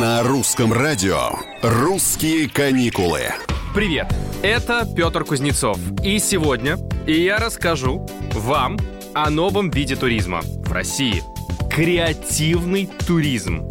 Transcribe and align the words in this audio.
На 0.00 0.22
русском 0.22 0.72
радио 0.72 1.32
«Русские 1.60 2.48
каникулы». 2.48 3.24
Привет, 3.74 4.06
это 4.42 4.88
Петр 4.96 5.22
Кузнецов. 5.22 5.78
И 6.02 6.18
сегодня 6.18 6.78
я 7.06 7.36
расскажу 7.36 8.08
вам 8.32 8.78
о 9.12 9.28
новом 9.28 9.70
виде 9.70 9.94
туризма 9.94 10.40
в 10.42 10.72
России. 10.72 11.22
Креативный 11.70 12.88
туризм. 13.06 13.68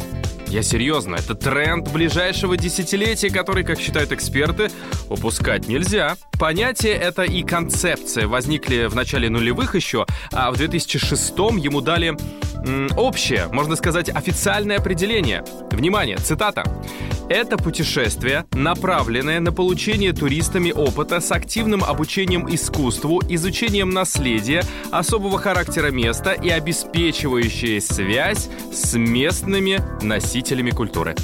Я 0.52 0.62
серьезно, 0.62 1.14
это 1.14 1.34
тренд 1.34 1.90
ближайшего 1.90 2.58
десятилетия, 2.58 3.30
который, 3.30 3.64
как 3.64 3.80
считают 3.80 4.12
эксперты, 4.12 4.70
упускать 5.08 5.66
нельзя. 5.66 6.18
Понятие 6.38 6.92
это 6.92 7.22
и 7.22 7.42
концепция 7.42 8.28
возникли 8.28 8.84
в 8.84 8.94
начале 8.94 9.30
нулевых 9.30 9.74
еще, 9.74 10.04
а 10.30 10.50
в 10.50 10.58
2006 10.58 11.38
ему 11.56 11.80
дали 11.80 12.08
м, 12.66 12.90
общее, 12.98 13.48
можно 13.50 13.76
сказать, 13.76 14.10
официальное 14.10 14.76
определение. 14.76 15.42
Внимание, 15.70 16.18
цитата. 16.18 16.64
Это 17.30 17.56
путешествие, 17.56 18.44
направленное 18.52 19.40
на 19.40 19.52
получение 19.52 20.12
туристами 20.12 20.70
опыта 20.70 21.20
с 21.20 21.32
активным 21.32 21.82
обучением 21.82 22.52
искусству, 22.54 23.22
изучением 23.26 23.88
наследия, 23.88 24.64
особого 24.90 25.38
характера 25.38 25.90
места 25.90 26.32
и 26.32 26.50
обеспечивающее 26.50 27.80
связь 27.80 28.50
с 28.70 28.94
местными 28.98 29.80
носителями 30.02 30.41
культуры. 30.72 31.14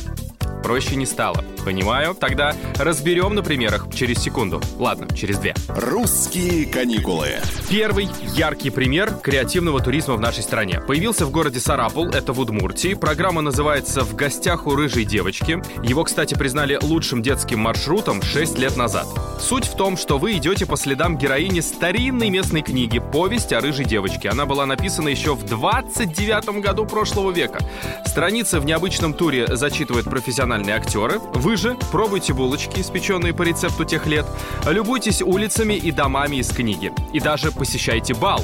Проще 0.62 0.96
не 0.96 1.04
стало. 1.04 1.44
Понимаю? 1.68 2.14
Тогда 2.14 2.54
разберем 2.78 3.34
на 3.34 3.42
примерах 3.42 3.92
через 3.94 4.22
секунду. 4.22 4.62
Ладно, 4.78 5.06
через 5.14 5.36
две. 5.36 5.54
«Русские 5.68 6.64
каникулы». 6.64 7.28
Первый 7.68 8.08
яркий 8.34 8.70
пример 8.70 9.12
креативного 9.22 9.78
туризма 9.80 10.14
в 10.14 10.20
нашей 10.20 10.42
стране. 10.42 10.80
Появился 10.80 11.26
в 11.26 11.30
городе 11.30 11.60
Сарапул, 11.60 12.06
это 12.08 12.32
в 12.32 12.40
Удмуртии. 12.40 12.94
Программа 12.94 13.42
называется 13.42 14.00
«В 14.00 14.14
гостях 14.14 14.66
у 14.66 14.74
рыжей 14.74 15.04
девочки». 15.04 15.62
Его, 15.86 16.04
кстати, 16.04 16.32
признали 16.32 16.78
лучшим 16.80 17.20
детским 17.20 17.58
маршрутом 17.58 18.22
6 18.22 18.58
лет 18.58 18.78
назад. 18.78 19.06
Суть 19.38 19.66
в 19.66 19.76
том, 19.76 19.98
что 19.98 20.16
вы 20.16 20.38
идете 20.38 20.64
по 20.64 20.78
следам 20.78 21.18
героини 21.18 21.60
старинной 21.60 22.30
местной 22.30 22.62
книги 22.62 22.98
«Повесть 22.98 23.52
о 23.52 23.60
рыжей 23.60 23.84
девочке». 23.84 24.30
Она 24.30 24.46
была 24.46 24.64
написана 24.64 25.08
еще 25.08 25.34
в 25.34 25.44
29 25.44 26.62
году 26.62 26.86
прошлого 26.86 27.30
века. 27.30 27.58
Страницы 28.06 28.58
в 28.58 28.64
необычном 28.64 29.12
туре 29.12 29.54
зачитывают 29.54 30.08
профессиональные 30.08 30.74
актеры. 30.74 31.18
Вы 31.34 31.57
же 31.58 31.76
пробуйте 31.90 32.32
булочки, 32.32 32.80
испеченные 32.80 33.34
по 33.34 33.42
рецепту 33.42 33.84
тех 33.84 34.06
лет, 34.06 34.26
любуйтесь 34.66 35.20
улицами 35.20 35.74
и 35.74 35.90
домами 35.90 36.36
из 36.36 36.48
книги. 36.48 36.92
И 37.12 37.20
даже 37.20 37.52
посещайте 37.52 38.14
бал. 38.14 38.42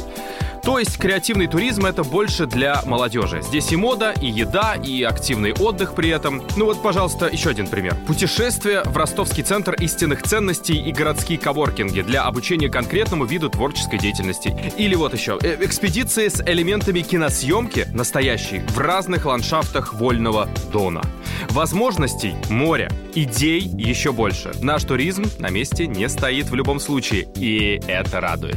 То 0.65 0.79
есть 0.79 0.97
креативный 0.97 1.47
туризм 1.47 1.85
это 1.85 2.03
больше 2.05 2.47
для 2.47 2.83
молодежи. 2.87 3.43
Здесь 3.43 3.71
и 3.71 3.77
мода, 3.77 4.15
и 4.19 4.29
еда, 4.29 4.77
и 4.83 5.03
активный 5.03 5.53
отдых 5.53 5.95
при 5.95 6.09
этом. 6.09 6.43
Ну 6.57 6.65
вот, 6.65 6.83
пожалуйста, 6.83 7.27
еще 7.27 7.51
один 7.51 7.67
пример. 7.67 7.95
Путешествие 8.07 8.83
в 8.83 8.97
Ростовский 8.97 9.43
центр 9.43 9.75
истинных 9.75 10.23
ценностей 10.23 10.77
и 10.77 10.91
городские 10.91 11.39
коворкинги 11.39 12.01
для 12.01 12.25
обучения 12.25 12.71
конкретному 12.71 13.27
виду 13.27 13.51
творческой 13.51 13.99
деятельности. 13.99 14.57
Или 14.79 14.95
вот 14.95 15.13
еще, 15.13 15.39
э, 15.43 15.59
экспедиции 15.61 16.29
с 16.29 16.41
элементами 16.41 17.01
киносъемки 17.01 17.87
настоящей 17.93 18.61
в 18.61 18.79
разных 18.79 19.27
ландшафтах 19.27 19.93
Вольного 19.93 20.49
Дона. 20.73 21.03
Возможностей 21.51 22.35
море, 22.49 22.91
идей 23.15 23.61
еще 23.61 24.13
больше. 24.13 24.53
Наш 24.63 24.85
туризм 24.85 25.25
на 25.39 25.51
месте 25.51 25.87
не 25.87 26.09
стоит 26.09 26.47
в 26.47 26.55
любом 26.55 26.81
случае, 26.81 27.29
и 27.37 27.83
это 27.87 28.21
радует. 28.21 28.57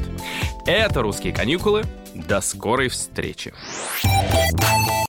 Это 0.67 1.01
«Русские 1.01 1.31
каникулы». 1.31 1.85
До 2.13 2.41
скорой 2.41 2.89
встречи. 2.89 3.53